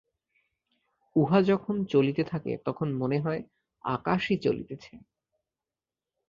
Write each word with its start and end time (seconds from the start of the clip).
উহা 1.15 1.39
যখন 1.41 1.75
চলিতে 1.85 2.23
থাকে, 2.23 2.51
তখন 2.65 2.87
মনে 2.93 3.17
হয় 3.19 3.41
আকাশই 3.85 4.37
চলিতেছে। 4.37 4.93